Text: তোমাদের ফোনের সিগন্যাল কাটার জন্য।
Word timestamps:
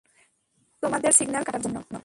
তোমাদের 0.83 1.11
ফোনের 1.11 1.17
সিগন্যাল 1.17 1.43
কাটার 1.43 1.61
জন্য। 1.61 1.77